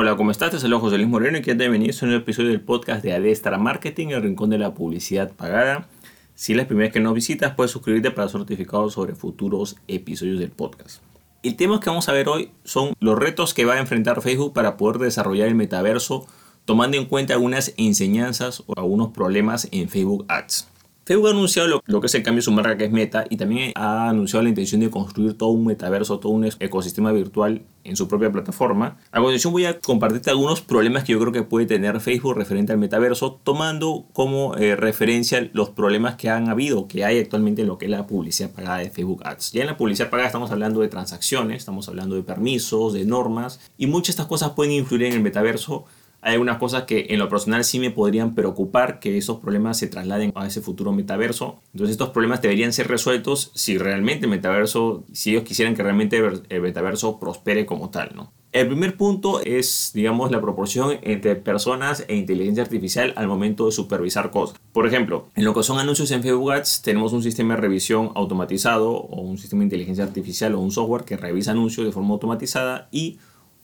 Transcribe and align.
Hola, 0.00 0.16
¿cómo 0.16 0.30
estás? 0.30 0.52
Te 0.52 0.60
saludo 0.60 0.78
José 0.78 0.96
Luis 0.96 1.08
Moreno 1.08 1.38
y 1.38 1.42
quiero 1.42 1.58
bienvenido 1.58 1.92
a 1.92 2.04
un 2.04 2.10
nuevo 2.10 2.22
episodio 2.22 2.50
del 2.50 2.60
podcast 2.60 3.02
de 3.02 3.14
Adestra 3.14 3.58
Marketing, 3.58 4.10
el 4.10 4.22
rincón 4.22 4.48
de 4.48 4.56
la 4.56 4.72
publicidad 4.72 5.32
pagada. 5.32 5.88
Si 6.36 6.52
es 6.52 6.56
la 6.56 6.68
primera 6.68 6.86
vez 6.86 6.92
que 6.92 7.00
nos 7.00 7.14
visitas, 7.14 7.56
puedes 7.56 7.72
suscribirte 7.72 8.12
para 8.12 8.28
ser 8.28 8.38
notificado 8.38 8.90
sobre 8.90 9.16
futuros 9.16 9.74
episodios 9.88 10.38
del 10.38 10.50
podcast. 10.50 11.02
El 11.42 11.56
tema 11.56 11.80
que 11.80 11.90
vamos 11.90 12.08
a 12.08 12.12
ver 12.12 12.28
hoy 12.28 12.52
son 12.62 12.94
los 13.00 13.18
retos 13.18 13.54
que 13.54 13.64
va 13.64 13.74
a 13.74 13.80
enfrentar 13.80 14.22
Facebook 14.22 14.52
para 14.52 14.76
poder 14.76 14.98
desarrollar 14.98 15.48
el 15.48 15.56
metaverso, 15.56 16.28
tomando 16.64 16.96
en 16.96 17.06
cuenta 17.06 17.34
algunas 17.34 17.74
enseñanzas 17.76 18.62
o 18.68 18.78
algunos 18.78 19.08
problemas 19.08 19.66
en 19.72 19.88
Facebook 19.88 20.26
Ads. 20.28 20.68
Facebook 21.08 21.28
ha 21.28 21.30
anunciado 21.30 21.82
lo, 21.86 22.00
que 22.02 22.06
es 22.06 22.14
el 22.16 22.22
cambio 22.22 22.40
de 22.40 22.42
su 22.42 22.52
marca 22.52 22.76
que 22.76 22.84
es 22.84 22.92
Meta 22.92 23.24
y 23.30 23.38
también 23.38 23.72
ha 23.76 24.10
anunciado 24.10 24.42
la 24.42 24.50
intención 24.50 24.82
de 24.82 24.90
construir 24.90 25.38
todo 25.38 25.48
un 25.48 25.64
metaverso, 25.64 26.18
todo 26.18 26.32
un 26.32 26.44
ecosistema 26.44 27.12
virtual 27.12 27.62
en 27.82 27.96
su 27.96 28.08
propia 28.08 28.30
plataforma. 28.30 28.98
A 29.10 29.16
continuación 29.16 29.54
voy 29.54 29.64
a 29.64 29.80
compartirte 29.80 30.28
algunos 30.28 30.60
problemas 30.60 31.04
que 31.04 31.12
yo 31.12 31.18
creo 31.18 31.32
que 31.32 31.42
puede 31.42 31.64
tener 31.64 31.98
Facebook 32.00 32.36
referente 32.36 32.72
al 32.72 32.78
metaverso, 32.78 33.40
tomando 33.42 34.04
como 34.12 34.54
eh, 34.56 34.76
referencia 34.76 35.48
los 35.54 35.70
problemas 35.70 36.16
que 36.16 36.28
han 36.28 36.50
habido, 36.50 36.88
que 36.88 37.06
hay 37.06 37.18
actualmente 37.18 37.62
en 37.62 37.68
lo 37.68 37.78
que 37.78 37.86
es 37.86 37.90
la 37.90 38.06
publicidad 38.06 38.50
pagada 38.50 38.76
de 38.76 38.90
Facebook 38.90 39.22
Ads. 39.24 39.52
Ya 39.52 39.62
en 39.62 39.68
la 39.68 39.78
publicidad 39.78 40.10
pagada 40.10 40.26
estamos 40.26 40.50
hablando 40.50 40.82
de 40.82 40.88
transacciones, 40.88 41.56
estamos 41.56 41.88
hablando 41.88 42.16
de 42.16 42.22
permisos, 42.22 42.92
de 42.92 43.06
normas 43.06 43.60
y 43.78 43.86
muchas 43.86 44.08
de 44.08 44.10
estas 44.10 44.26
cosas 44.26 44.50
pueden 44.50 44.74
influir 44.74 45.04
en 45.04 45.14
el 45.14 45.22
metaverso 45.22 45.86
hay 46.20 46.32
algunas 46.32 46.58
cosas 46.58 46.84
que 46.84 47.06
en 47.10 47.18
lo 47.18 47.28
personal 47.28 47.64
sí 47.64 47.78
me 47.78 47.90
podrían 47.90 48.34
preocupar 48.34 48.98
que 49.00 49.16
esos 49.16 49.38
problemas 49.38 49.78
se 49.78 49.86
trasladen 49.86 50.32
a 50.34 50.46
ese 50.46 50.60
futuro 50.60 50.92
metaverso. 50.92 51.60
Entonces 51.72 51.92
estos 51.92 52.10
problemas 52.10 52.42
deberían 52.42 52.72
ser 52.72 52.88
resueltos 52.88 53.52
si 53.54 53.78
realmente 53.78 54.26
el 54.26 54.30
metaverso, 54.30 55.04
si 55.12 55.30
ellos 55.30 55.44
quisieran 55.44 55.74
que 55.74 55.82
realmente 55.82 56.18
el 56.48 56.60
metaverso 56.60 57.18
prospere 57.18 57.66
como 57.66 57.90
tal, 57.90 58.10
¿no? 58.14 58.32
El 58.50 58.66
primer 58.66 58.96
punto 58.96 59.42
es, 59.42 59.90
digamos, 59.92 60.30
la 60.30 60.40
proporción 60.40 60.98
entre 61.02 61.36
personas 61.36 62.06
e 62.08 62.16
inteligencia 62.16 62.62
artificial 62.62 63.12
al 63.16 63.28
momento 63.28 63.66
de 63.66 63.72
supervisar 63.72 64.30
cosas. 64.30 64.58
Por 64.72 64.86
ejemplo, 64.86 65.28
en 65.34 65.44
lo 65.44 65.52
que 65.52 65.62
son 65.62 65.78
anuncios 65.78 66.10
en 66.12 66.22
Facebook 66.22 66.52
Ads, 66.52 66.80
tenemos 66.80 67.12
un 67.12 67.22
sistema 67.22 67.54
de 67.54 67.60
revisión 67.60 68.10
automatizado 68.14 68.90
o 68.90 69.20
un 69.20 69.36
sistema 69.36 69.60
de 69.60 69.66
inteligencia 69.66 70.02
artificial 70.02 70.54
o 70.54 70.60
un 70.60 70.70
software 70.70 71.04
que 71.04 71.18
revisa 71.18 71.50
anuncios 71.50 71.84
de 71.86 71.92
forma 71.92 72.14
automatizada 72.14 72.88
y 72.90 73.18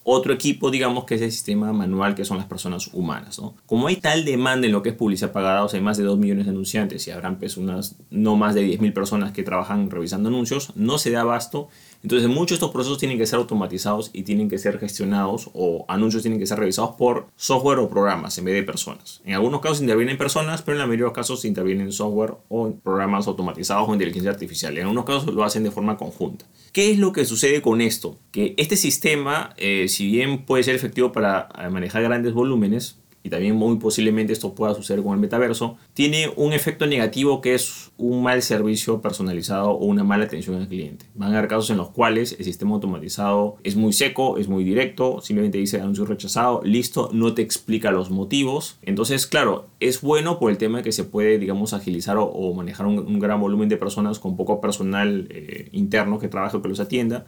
otro 0.05 0.35
equipo, 0.35 0.71
digamos, 0.71 1.05
que 1.05 1.15
es 1.15 1.23
el 1.23 1.33
sistema 1.33 1.73
manual, 1.73 2.15
que 2.15 2.25
son 2.25 2.37
las 2.37 2.47
personas 2.47 2.91
humanas. 2.93 3.39
¿no? 3.41 3.55
Como 3.67 3.87
hay 3.87 3.97
tal 3.97 4.25
demanda 4.25 4.67
en 4.67 4.73
lo 4.73 4.83
que 4.83 4.91
es 4.91 4.95
publicidad 4.95 5.33
pagada, 5.33 5.67
hay 5.73 5.81
más 5.81 5.97
de 5.97 6.05
2 6.05 6.19
millones 6.19 6.45
de 6.45 6.51
anunciantes 6.51 7.09
y 7.09 7.11
habrán 7.11 7.39
pues 7.39 7.57
unas 7.57 7.97
no 8.11 8.37
más 8.37 8.55
de 8.55 8.67
10.000 8.67 8.93
personas 8.93 9.33
que 9.33 9.43
trabajan 9.43 9.91
revisando 9.91 10.29
anuncios, 10.29 10.73
no 10.77 10.99
se 10.99 11.11
da 11.11 11.23
abasto. 11.23 11.69
Entonces 12.03 12.29
muchos 12.29 12.51
de 12.51 12.55
estos 12.57 12.71
procesos 12.71 12.99
tienen 12.99 13.17
que 13.17 13.27
ser 13.27 13.39
automatizados 13.39 14.11
y 14.13 14.25
tienen 14.25 14.51
que 14.51 14.59
ser 14.59 14.79
gestionados 14.79 15.51
o 15.55 15.87
anuncios 15.89 16.23
tienen 16.23 16.39
que 16.39 16.47
ser 16.47 16.59
revisados 16.59 16.97
por 16.97 17.29
software 17.37 17.79
o 17.79 17.89
programas 17.89 18.37
en 18.37 18.45
vez 18.45 18.55
de 18.55 18.63
personas. 18.63 19.23
En 19.25 19.35
algunos 19.35 19.63
casos 19.63 19.81
intervienen 19.81 20.19
personas, 20.19 20.61
pero 20.61 20.75
en 20.75 20.81
la 20.81 20.87
mayoría 20.87 21.05
de 21.05 21.09
los 21.09 21.15
casos 21.15 21.47
intervienen 21.47 21.93
software 21.93 22.35
o 22.51 22.75
programas 22.75 23.27
automatizados 23.27 23.89
o 23.89 23.93
inteligencia 23.95 24.31
artificial. 24.31 24.77
En 24.77 24.83
algunos 24.83 25.07
casos 25.07 25.33
lo 25.33 25.45
hacen 25.45 25.65
de 25.65 25.71
forma 25.71 25.97
conjunta. 25.97 26.45
¿Qué 26.75 26.91
es 26.91 26.99
lo 26.99 27.13
que 27.13 27.25
sucede 27.25 27.63
con 27.63 27.81
esto? 27.81 28.19
Que 28.33 28.55
este 28.57 28.77
sistema, 28.77 29.55
eh, 29.59 29.87
si 29.87 30.09
bien 30.09 30.45
puede 30.45 30.65
ser 30.65 30.75
efectivo 30.75 31.13
para 31.13 31.49
eh, 31.57 31.71
manejar 31.71 32.03
grandes 32.03 32.33
volúmenes, 32.33 32.99
y 33.25 33.31
también 33.31 33.57
muy 33.57 33.77
posiblemente 33.79 34.35
esto 34.35 34.55
pueda 34.55 34.75
suceder 34.75 35.03
con 35.03 35.15
el 35.15 35.19
metaverso, 35.19 35.79
tiene 35.95 36.31
un 36.37 36.53
efecto 36.53 36.87
negativo 36.87 37.41
que 37.41 37.55
es 37.55 37.91
un 37.97 38.23
mal 38.23 38.43
servicio 38.43 39.01
personalizado 39.01 39.71
o 39.71 39.87
una 39.87 40.05
mala 40.05 40.27
atención 40.27 40.57
al 40.57 40.69
cliente. 40.69 41.07
Van 41.15 41.33
a 41.33 41.39
haber 41.39 41.49
casos 41.49 41.71
en 41.71 41.79
los 41.79 41.89
cuales 41.89 42.37
el 42.39 42.45
sistema 42.45 42.75
automatizado 42.75 43.57
es 43.65 43.77
muy 43.77 43.95
seco, 43.95 44.37
es 44.37 44.47
muy 44.47 44.63
directo, 44.63 45.23
simplemente 45.23 45.57
dice 45.57 45.81
anuncio 45.81 46.05
rechazado, 46.05 46.61
listo, 46.65 47.09
no 47.15 47.33
te 47.33 47.41
explica 47.41 47.91
los 47.91 48.11
motivos. 48.11 48.77
Entonces, 48.83 49.27
claro, 49.27 49.69
es 49.81 50.03
bueno 50.03 50.39
por 50.39 50.51
el 50.51 50.59
tema 50.59 50.79
de 50.79 50.85
que 50.85 50.93
se 50.93 51.05
puede, 51.05 51.39
digamos, 51.39 51.73
agilizar 51.73 52.19
o, 52.19 52.53
manejar 52.53 52.87
un, 52.87 53.19
gran 53.19 53.41
volumen 53.41 53.71
de 53.71 53.79
personas 53.79 54.19
con 54.19 54.37
poco 54.37 54.61
personal 54.61 55.29
eh, 55.31 55.71
interno 55.73 56.19
que 56.19 56.29
trabaje 56.29 56.59
o 56.59 56.63
que 56.63 56.69
los 56.69 56.79
atienda 56.79 57.25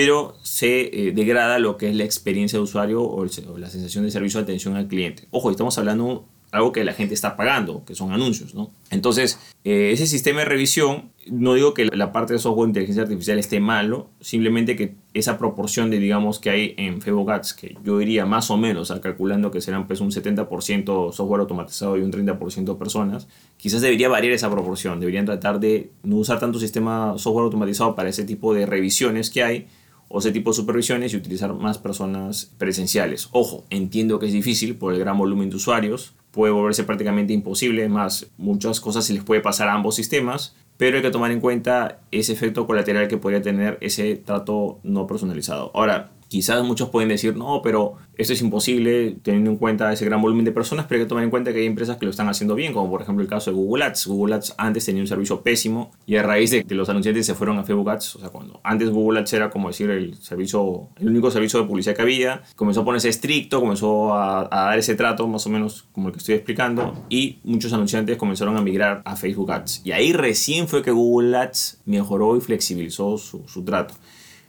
pero 0.00 0.34
se 0.42 1.08
eh, 1.08 1.12
degrada 1.12 1.58
lo 1.58 1.76
que 1.76 1.90
es 1.90 1.94
la 1.94 2.04
experiencia 2.04 2.58
de 2.58 2.62
usuario 2.62 3.02
o, 3.02 3.26
la 3.58 3.68
sensación 3.68 4.02
de 4.02 4.10
servicio 4.10 4.40
de 4.40 4.44
atención 4.44 4.74
al 4.76 4.88
cliente. 4.88 5.24
Ojo, 5.30 5.50
estamos 5.50 5.76
hablando 5.76 6.24
algo 6.52 6.72
que 6.72 6.82
la 6.84 6.94
gente 6.94 7.12
está 7.12 7.36
pagando, 7.36 7.84
que 7.84 7.94
son 7.94 8.10
anuncios, 8.10 8.54
¿no? 8.54 8.70
Entonces, 8.90 9.38
eh, 9.62 9.90
ese 9.92 10.06
sistema 10.06 10.38
de 10.38 10.46
revisión, 10.46 11.10
no 11.26 11.52
digo 11.52 11.74
que 11.74 11.84
la 11.84 12.12
parte 12.12 12.32
de 12.32 12.38
software 12.38 12.64
de 12.64 12.70
inteligencia 12.70 13.02
artificial 13.02 13.38
esté 13.38 13.60
malo, 13.60 14.08
simplemente 14.22 14.74
que 14.74 14.94
esa 15.12 15.36
proporción 15.36 15.90
de, 15.90 15.98
digamos, 15.98 16.38
que 16.38 16.48
hay 16.48 16.74
en 16.78 17.02
Facebook 17.02 17.30
Ads, 17.30 17.52
que 17.52 17.76
yo 17.84 17.98
diría 17.98 18.24
más 18.24 18.50
o 18.50 18.56
menos, 18.56 18.90
calculando 19.02 19.50
que 19.50 19.60
serán 19.60 19.86
pues 19.86 20.00
un 20.00 20.12
70% 20.12 21.12
software 21.12 21.40
automatizado 21.42 21.98
y 21.98 22.00
un 22.00 22.10
30% 22.10 22.78
personas, 22.78 23.28
quizás 23.58 23.82
debería 23.82 24.08
variar 24.08 24.32
esa 24.32 24.50
proporción, 24.50 24.98
deberían 24.98 25.26
tratar 25.26 25.60
de 25.60 25.90
no 26.04 26.16
usar 26.16 26.40
tanto 26.40 26.58
sistema 26.58 27.18
software 27.18 27.44
automatizado 27.44 27.94
para 27.94 28.08
ese 28.08 28.24
tipo 28.24 28.54
de 28.54 28.64
revisiones 28.64 29.28
que 29.28 29.44
hay, 29.44 29.66
o 30.12 30.18
ese 30.18 30.32
tipo 30.32 30.50
de 30.50 30.56
supervisiones 30.56 31.12
y 31.12 31.16
utilizar 31.16 31.54
más 31.54 31.78
personas 31.78 32.52
presenciales. 32.58 33.28
Ojo, 33.30 33.64
entiendo 33.70 34.18
que 34.18 34.26
es 34.26 34.32
difícil 34.32 34.76
por 34.76 34.92
el 34.92 34.98
gran 34.98 35.16
volumen 35.16 35.50
de 35.50 35.56
usuarios, 35.56 36.14
puede 36.32 36.52
volverse 36.52 36.82
prácticamente 36.82 37.32
imposible, 37.32 37.88
más 37.88 38.26
muchas 38.36 38.80
cosas 38.80 39.04
se 39.04 39.14
les 39.14 39.22
puede 39.22 39.40
pasar 39.40 39.68
a 39.68 39.74
ambos 39.74 39.94
sistemas, 39.94 40.56
pero 40.76 40.96
hay 40.96 41.02
que 41.02 41.10
tomar 41.10 41.30
en 41.30 41.40
cuenta 41.40 42.00
ese 42.10 42.32
efecto 42.32 42.66
colateral 42.66 43.06
que 43.06 43.18
podría 43.18 43.40
tener 43.40 43.78
ese 43.80 44.16
trato 44.16 44.80
no 44.82 45.06
personalizado. 45.06 45.70
Ahora, 45.74 46.10
Quizás 46.30 46.62
muchos 46.62 46.90
pueden 46.90 47.08
decir, 47.08 47.36
no, 47.36 47.60
pero 47.60 47.96
esto 48.16 48.32
es 48.32 48.40
imposible 48.40 49.16
teniendo 49.20 49.50
en 49.50 49.56
cuenta 49.56 49.92
ese 49.92 50.04
gran 50.04 50.22
volumen 50.22 50.44
de 50.44 50.52
personas, 50.52 50.86
pero 50.88 51.00
hay 51.00 51.04
que 51.04 51.08
tomar 51.08 51.24
en 51.24 51.30
cuenta 51.30 51.52
que 51.52 51.58
hay 51.58 51.66
empresas 51.66 51.96
que 51.96 52.04
lo 52.04 52.12
están 52.12 52.28
haciendo 52.28 52.54
bien, 52.54 52.72
como 52.72 52.88
por 52.88 53.02
ejemplo 53.02 53.20
el 53.20 53.28
caso 53.28 53.50
de 53.50 53.56
Google 53.56 53.82
Ads. 53.86 54.06
Google 54.06 54.36
Ads 54.36 54.54
antes 54.56 54.84
tenía 54.84 55.02
un 55.02 55.08
servicio 55.08 55.42
pésimo 55.42 55.90
y 56.06 56.14
a 56.14 56.22
raíz 56.22 56.52
de 56.52 56.62
que 56.62 56.76
los 56.76 56.88
anunciantes 56.88 57.26
se 57.26 57.34
fueron 57.34 57.58
a 57.58 57.64
Facebook 57.64 57.90
Ads, 57.90 58.14
o 58.14 58.18
sea, 58.20 58.28
cuando 58.28 58.60
antes 58.62 58.90
Google 58.90 59.18
Ads 59.18 59.32
era 59.32 59.50
como 59.50 59.70
decir 59.70 59.90
el 59.90 60.14
servicio, 60.22 60.86
el 61.00 61.08
único 61.08 61.32
servicio 61.32 61.62
de 61.62 61.66
publicidad 61.66 61.96
que 61.96 62.02
había, 62.02 62.42
comenzó 62.54 62.82
a 62.82 62.84
ponerse 62.84 63.08
estricto, 63.08 63.58
comenzó 63.58 64.14
a, 64.14 64.48
dar 64.48 64.78
ese 64.78 64.94
trato 64.94 65.26
más 65.26 65.44
o 65.46 65.50
menos 65.50 65.88
como 65.90 66.06
el 66.06 66.12
que 66.12 66.20
estoy 66.20 66.36
explicando 66.36 67.06
y 67.08 67.40
muchos 67.42 67.72
anunciantes 67.72 68.16
comenzaron 68.16 68.56
a 68.56 68.62
migrar 68.62 69.02
a 69.04 69.16
Facebook 69.16 69.50
Ads. 69.50 69.82
Y 69.82 69.90
ahí 69.90 70.12
recién 70.12 70.68
fue 70.68 70.84
que 70.84 70.92
Google 70.92 71.36
Ads 71.36 71.80
mejoró 71.86 72.36
y 72.36 72.40
flexibilizó 72.40 73.18
su, 73.18 73.42
su 73.48 73.64
trato. 73.64 73.94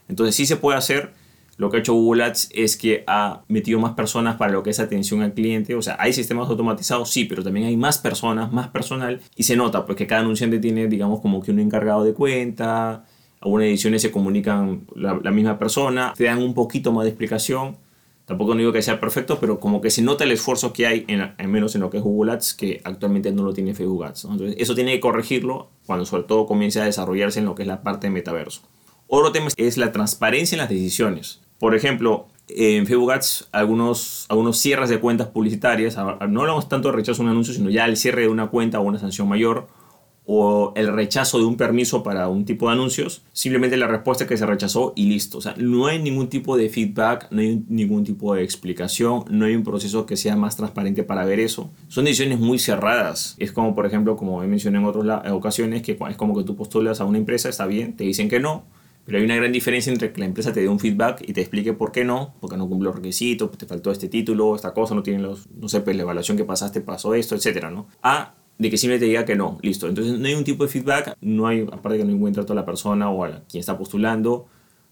Entonces 0.08 0.36
sí 0.36 0.46
se 0.46 0.56
puede 0.56 0.78
hacer 0.78 1.20
lo 1.56 1.70
que 1.70 1.76
ha 1.76 1.80
hecho 1.80 1.92
Google 1.92 2.24
Ads 2.24 2.50
es 2.54 2.76
que 2.76 3.04
ha 3.06 3.42
metido 3.48 3.78
más 3.78 3.92
personas 3.92 4.36
para 4.36 4.52
lo 4.52 4.62
que 4.62 4.70
es 4.70 4.80
atención 4.80 5.22
al 5.22 5.34
cliente. 5.34 5.74
O 5.74 5.82
sea, 5.82 5.96
hay 5.98 6.12
sistemas 6.12 6.48
automatizados, 6.48 7.10
sí, 7.10 7.24
pero 7.24 7.42
también 7.42 7.66
hay 7.66 7.76
más 7.76 7.98
personas, 7.98 8.52
más 8.52 8.68
personal. 8.68 9.20
Y 9.36 9.42
se 9.42 9.56
nota 9.56 9.84
porque 9.84 10.06
cada 10.06 10.22
anunciante 10.22 10.58
tiene, 10.58 10.88
digamos, 10.88 11.20
como 11.20 11.42
que 11.42 11.50
un 11.50 11.60
encargado 11.60 12.04
de 12.04 12.14
cuenta. 12.14 13.04
Algunas 13.40 13.66
ediciones 13.66 14.02
se 14.02 14.10
comunican 14.10 14.86
la, 14.94 15.14
misma 15.30 15.58
persona, 15.58 16.14
te 16.16 16.24
dan 16.24 16.42
un 16.42 16.54
poquito 16.54 16.92
más 16.92 17.04
de 17.04 17.10
explicación. 17.10 17.76
Tampoco 18.24 18.54
no 18.54 18.60
digo 18.60 18.72
que 18.72 18.82
sea 18.82 19.00
perfecto, 19.00 19.38
pero 19.40 19.58
como 19.58 19.80
que 19.80 19.90
se 19.90 20.00
nota 20.00 20.24
el 20.24 20.30
esfuerzo 20.30 20.72
que 20.72 20.86
hay, 20.86 21.04
en, 21.08 21.20
al 21.20 21.48
menos 21.48 21.74
en 21.74 21.80
lo 21.80 21.90
que 21.90 21.98
es 21.98 22.02
Google 22.04 22.32
Ads, 22.32 22.54
que 22.54 22.80
actualmente 22.84 23.32
no 23.32 23.42
lo 23.42 23.52
tiene 23.52 23.74
Facebook 23.74 24.04
Ads. 24.04 24.24
Entonces, 24.24 24.56
eso 24.58 24.74
tiene 24.74 24.92
que 24.92 25.00
corregirlo 25.00 25.70
cuando 25.86 26.06
sobre 26.06 26.22
todo 26.22 26.46
comience 26.46 26.80
a 26.80 26.84
desarrollarse 26.84 27.40
en 27.40 27.46
lo 27.46 27.56
que 27.56 27.62
es 27.62 27.68
la 27.68 27.82
parte 27.82 28.06
de 28.06 28.12
metaverso. 28.12 28.62
Otro 29.14 29.30
tema 29.30 29.48
es 29.58 29.76
la 29.76 29.92
transparencia 29.92 30.56
en 30.56 30.60
las 30.60 30.70
decisiones. 30.70 31.42
Por 31.58 31.74
ejemplo, 31.74 32.28
en 32.48 32.86
Facebook 32.86 33.12
Ads, 33.12 33.48
algunos, 33.52 34.24
algunos 34.30 34.56
cierres 34.56 34.88
de 34.88 35.00
cuentas 35.00 35.28
publicitarias, 35.28 35.98
no 35.98 36.40
hablamos 36.40 36.66
tanto 36.70 36.88
de 36.88 36.96
rechazo 36.96 37.18
de 37.18 37.24
un 37.24 37.32
anuncio, 37.32 37.52
sino 37.52 37.68
ya 37.68 37.84
el 37.84 37.98
cierre 37.98 38.22
de 38.22 38.28
una 38.28 38.46
cuenta 38.46 38.80
o 38.80 38.84
una 38.84 38.98
sanción 38.98 39.28
mayor, 39.28 39.66
o 40.24 40.72
el 40.76 40.90
rechazo 40.94 41.38
de 41.38 41.44
un 41.44 41.58
permiso 41.58 42.02
para 42.02 42.26
un 42.28 42.46
tipo 42.46 42.68
de 42.68 42.72
anuncios, 42.72 43.22
simplemente 43.34 43.76
la 43.76 43.86
respuesta 43.86 44.24
es 44.24 44.28
que 44.28 44.38
se 44.38 44.46
rechazó 44.46 44.94
y 44.96 45.10
listo. 45.10 45.36
O 45.36 45.40
sea, 45.42 45.54
no 45.58 45.88
hay 45.88 45.98
ningún 45.98 46.30
tipo 46.30 46.56
de 46.56 46.70
feedback, 46.70 47.26
no 47.30 47.42
hay 47.42 47.62
ningún 47.68 48.04
tipo 48.04 48.34
de 48.34 48.42
explicación, 48.42 49.24
no 49.28 49.44
hay 49.44 49.54
un 49.54 49.62
proceso 49.62 50.06
que 50.06 50.16
sea 50.16 50.36
más 50.36 50.56
transparente 50.56 51.02
para 51.02 51.26
ver 51.26 51.38
eso. 51.38 51.70
Son 51.88 52.06
decisiones 52.06 52.40
muy 52.40 52.58
cerradas. 52.58 53.34
Es 53.36 53.52
como, 53.52 53.74
por 53.74 53.84
ejemplo, 53.84 54.16
como 54.16 54.42
he 54.42 54.46
mencionado 54.46 54.90
en 54.90 55.02
otras 55.02 55.32
ocasiones, 55.32 55.82
que 55.82 55.98
es 56.08 56.16
como 56.16 56.34
que 56.34 56.44
tú 56.44 56.56
postulas 56.56 57.02
a 57.02 57.04
una 57.04 57.18
empresa, 57.18 57.50
está 57.50 57.66
bien, 57.66 57.94
te 57.94 58.04
dicen 58.04 58.30
que 58.30 58.40
no, 58.40 58.64
pero 59.04 59.18
hay 59.18 59.24
una 59.24 59.36
gran 59.36 59.52
diferencia 59.52 59.92
entre 59.92 60.12
que 60.12 60.20
la 60.20 60.26
empresa 60.26 60.52
te 60.52 60.60
dé 60.60 60.68
un 60.68 60.78
feedback 60.78 61.22
y 61.26 61.32
te 61.32 61.40
explique 61.40 61.72
por 61.72 61.92
qué 61.92 62.04
no, 62.04 62.34
porque 62.40 62.56
no 62.56 62.68
cumple 62.68 62.86
los 62.86 62.96
requisitos, 62.96 63.50
te 63.56 63.66
faltó 63.66 63.90
este 63.90 64.08
título, 64.08 64.54
esta 64.54 64.72
cosa, 64.72 64.94
no 64.94 65.02
tiene 65.02 65.20
los, 65.20 65.48
no 65.50 65.68
sé, 65.68 65.80
pues 65.80 65.96
la 65.96 66.02
evaluación 66.02 66.36
que 66.36 66.44
pasaste 66.44 66.80
pasó 66.80 67.14
esto, 67.14 67.34
etcétera, 67.34 67.70
¿no? 67.70 67.88
A 68.02 68.34
de 68.58 68.70
que 68.70 68.76
simplemente 68.76 69.06
te 69.06 69.10
diga 69.10 69.24
que 69.24 69.34
no, 69.34 69.58
listo. 69.62 69.88
Entonces 69.88 70.18
no 70.18 70.26
hay 70.26 70.34
un 70.34 70.44
tipo 70.44 70.64
de 70.64 70.70
feedback, 70.70 71.16
no 71.20 71.46
hay, 71.46 71.62
aparte 71.72 71.98
que 71.98 72.04
no 72.04 72.10
hay 72.10 72.14
un 72.14 72.20
buen 72.20 72.34
trato 72.34 72.52
a 72.52 72.56
la 72.56 72.64
persona 72.64 73.10
o 73.10 73.24
a 73.24 73.42
quien 73.48 73.60
está 73.60 73.76
postulando, 73.76 74.46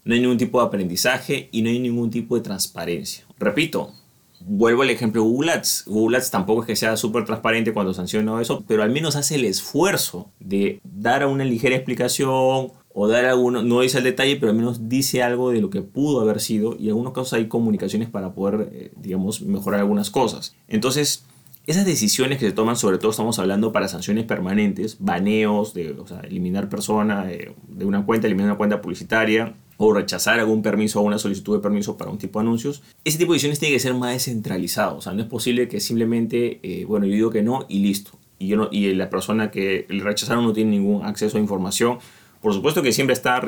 no 0.05 0.15
hay 0.15 0.21
ningún 0.21 0.39
tipo 0.39 0.61
de 0.61 0.67
aprendizaje 0.67 1.49
y 1.53 1.63
no 1.63 1.69
hay 1.69 1.79
ningún 1.79 2.11
tipo 2.11 2.35
de 2.35 2.41
transparencia. 2.41 3.27
Repito, 3.39 3.93
vuelvo 4.41 4.83
al 4.83 4.91
ejemplo 4.91 5.23
Google 5.23 5.53
Ads. 5.53 5.85
Google 5.87 6.17
Ads 6.17 6.31
tampoco 6.31 6.63
es 6.63 6.67
que 6.67 6.77
sea 6.77 6.97
súper 6.97 7.25
transparente 7.25 7.73
cuando 7.73 7.95
sanciona 7.95 8.41
eso, 8.41 8.65
pero 8.67 8.83
al 8.83 8.91
menos 8.91 9.17
hace 9.17 9.37
el 9.37 9.45
esfuerzo 9.45 10.31
de 10.41 10.81
dar 10.83 11.27
una 11.27 11.45
ligera 11.45 11.77
explicación 11.77 12.73
o 13.03 13.09
dar 13.09 13.25
alguno, 13.25 13.63
no 13.63 13.81
dice 13.81 13.99
el 13.99 14.05
detalle, 14.05 14.37
pero 14.37 14.51
al 14.51 14.59
menos 14.59 14.89
dice 14.91 15.23
algo 15.23 15.51
de 15.51 15.63
lo 15.63 15.71
que 15.71 15.81
pudo 15.81 16.21
haber 16.21 16.39
sido 16.39 16.77
y 16.79 16.85
en 16.85 16.89
algunos 16.91 17.15
casos 17.15 17.33
hay 17.33 17.49
comunicaciones 17.49 18.11
para 18.11 18.35
poder, 18.35 18.69
eh, 18.73 18.93
digamos, 18.97 19.41
mejorar 19.41 19.81
algunas 19.81 20.11
cosas. 20.11 20.55
Entonces, 20.69 21.25
esas 21.67 21.87
decisiones 21.87 22.39
que 22.39 22.47
se 22.47 22.53
toman, 22.53 22.77
sobre 22.77 22.99
todo 22.99 23.11
estamos 23.11 23.39
hablando 23.39 23.73
para 23.73 23.89
sanciones 23.89 24.25
permanentes, 24.25 24.99
baneos, 24.99 25.73
de, 25.73 25.97
eliminar 26.25 26.69
persona 26.69 27.25
de, 27.25 27.55
de 27.69 27.85
una 27.87 28.05
cuenta, 28.05 28.27
eliminar 28.27 28.51
una 28.51 28.59
cuenta 28.59 28.83
publicitaria, 28.83 29.55
o 29.83 29.95
rechazar 29.95 30.39
algún 30.39 30.61
permiso 30.61 31.01
o 31.01 31.05
una 31.05 31.19
solicitud 31.19 31.57
de 31.57 31.63
permiso 31.63 31.97
para 31.97 32.11
un 32.11 32.19
tipo 32.19 32.39
de 32.39 32.43
anuncios, 32.43 32.83
ese 33.03 33.17
tipo 33.17 33.33
de 33.33 33.37
decisiones 33.37 33.61
tiene 33.61 33.75
que 33.75 33.81
ser 33.81 33.95
más 33.95 34.13
descentralizado. 34.13 34.99
O 34.99 35.01
sea, 35.01 35.15
no 35.15 35.23
es 35.23 35.27
posible 35.27 35.69
que 35.69 35.81
simplemente, 35.81 36.61
eh, 36.63 36.85
bueno, 36.85 37.07
yo 37.07 37.15
digo 37.15 37.31
que 37.31 37.43
no 37.43 37.65
y 37.67 37.79
listo. 37.79 38.11
Y, 38.39 38.49
yo 38.49 38.69
y 38.71 38.93
la 38.95 39.09
persona 39.09 39.51
que 39.51 39.87
le 39.89 40.05
rechazaron 40.05 40.45
no 40.45 40.53
tiene 40.53 40.73
ningún 40.73 41.07
acceso 41.07 41.39
a 41.39 41.41
información. 41.41 41.99
Por 42.41 42.55
supuesto 42.55 42.83
que 42.83 42.93
siempre 42.93 43.13
está, 43.13 43.41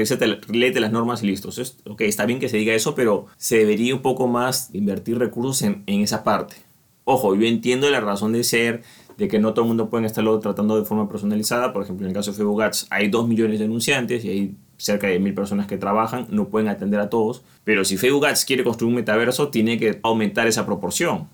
léete 0.49 0.81
las 0.81 0.93
normas 0.93 1.23
y 1.23 1.27
listo. 1.27 1.49
Ok, 1.87 2.03
está 2.03 2.27
bien 2.27 2.41
que 2.41 2.49
se 2.49 2.59
diga 2.59 2.75
eso, 2.75 2.94
pero 2.94 3.27
se 3.37 3.59
debería 3.59 3.94
un 3.94 4.03
poco 4.03 4.27
más 4.27 4.69
invertir 4.75 5.19
recursos 5.19 5.62
en, 5.62 5.83
en 5.87 6.00
esa 6.00 6.25
parte. 6.25 6.56
Ojo, 7.05 7.35
yo 7.35 7.47
entiendo 7.47 7.91
la 7.91 8.00
razón 8.00 8.33
de 8.33 8.44
ser, 8.44 8.83
de 9.17 9.29
que 9.29 9.39
no 9.39 9.55
todo 9.55 9.65
el 9.65 9.69
mundo 9.69 9.89
puede 9.89 10.06
estarlo 10.06 10.39
tratando 10.41 10.79
de 10.79 10.85
forma 10.85 11.09
personalizada. 11.09 11.73
Por 11.73 11.83
ejemplo, 11.83 12.06
en 12.06 12.11
el 12.11 12.15
caso 12.15 12.33
de 12.33 12.37
Facebook 12.37 12.62
Ads 12.62 12.87
hay 12.91 13.09
2 13.09 13.29
millones 13.29 13.59
de 13.59 13.65
denunciantes 13.65 14.25
y 14.25 14.29
hay 14.29 14.56
cerca 14.77 15.06
de 15.06 15.19
mil 15.21 15.33
personas 15.33 15.67
que 15.67 15.79
trabajan, 15.79 16.27
no 16.31 16.49
pueden 16.49 16.69
atender 16.69 16.99
a 16.99 17.09
todos, 17.09 17.43
pero 17.62 17.85
si 17.85 17.97
Facebook 17.97 18.27
Ads 18.27 18.44
quiere 18.44 18.65
construir 18.65 18.89
un 18.91 18.97
metaverso, 18.97 19.49
tiene 19.49 19.79
que 19.79 20.00
aumentar 20.03 20.49
esa 20.49 20.67
proporción. 20.67 21.29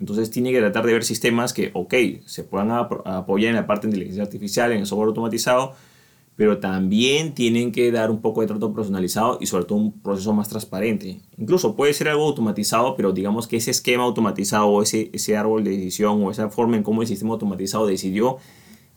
Entonces 0.00 0.30
tiene 0.30 0.52
que 0.52 0.58
tratar 0.58 0.86
de 0.86 0.94
ver 0.94 1.04
sistemas 1.04 1.52
que, 1.52 1.70
ok, 1.74 1.94
se 2.24 2.44
puedan 2.44 2.70
apoyar 2.70 3.50
en 3.50 3.56
la 3.56 3.66
parte 3.66 3.86
de 3.86 3.90
inteligencia 3.90 4.22
artificial, 4.22 4.72
en 4.72 4.80
el 4.80 4.86
software 4.86 5.08
automatizado, 5.08 5.74
pero 6.36 6.58
también 6.58 7.32
tienen 7.32 7.70
que 7.70 7.92
dar 7.92 8.10
un 8.10 8.20
poco 8.20 8.40
de 8.40 8.48
trato 8.48 8.74
personalizado 8.74 9.38
y 9.40 9.46
sobre 9.46 9.64
todo 9.64 9.78
un 9.78 10.00
proceso 10.00 10.32
más 10.32 10.48
transparente. 10.48 11.20
Incluso 11.38 11.76
puede 11.76 11.94
ser 11.94 12.08
algo 12.08 12.24
automatizado, 12.24 12.96
pero 12.96 13.12
digamos 13.12 13.46
que 13.46 13.56
ese 13.56 13.70
esquema 13.70 14.04
automatizado 14.04 14.66
o 14.66 14.82
ese, 14.82 15.10
ese 15.12 15.36
árbol 15.36 15.62
de 15.62 15.70
decisión 15.70 16.22
o 16.24 16.30
esa 16.30 16.50
forma 16.50 16.76
en 16.76 16.82
cómo 16.82 17.02
el 17.02 17.08
sistema 17.08 17.32
automatizado 17.32 17.86
decidió, 17.86 18.38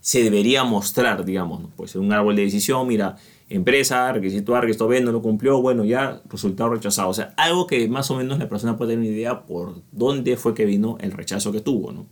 se 0.00 0.22
debería 0.22 0.64
mostrar, 0.64 1.24
digamos. 1.24 1.62
Puede 1.76 1.90
ser 1.90 2.00
un 2.00 2.12
árbol 2.12 2.34
de 2.34 2.42
decisión, 2.42 2.86
mira, 2.88 3.16
empresa, 3.48 4.12
requisito 4.12 4.56
A, 4.56 4.60
requisito 4.60 4.88
B, 4.88 5.00
no 5.00 5.12
lo 5.12 5.22
cumplió, 5.22 5.60
bueno, 5.62 5.84
ya 5.84 6.22
resultado 6.28 6.70
rechazado. 6.70 7.08
O 7.08 7.14
sea, 7.14 7.34
algo 7.36 7.66
que 7.66 7.88
más 7.88 8.10
o 8.10 8.16
menos 8.16 8.38
la 8.38 8.48
persona 8.48 8.76
puede 8.76 8.92
tener 8.92 9.08
una 9.08 9.16
idea 9.16 9.46
por 9.46 9.82
dónde 9.92 10.36
fue 10.36 10.54
que 10.54 10.64
vino 10.64 10.96
el 11.00 11.12
rechazo 11.12 11.52
que 11.52 11.60
tuvo, 11.60 11.92
¿no? 11.92 12.06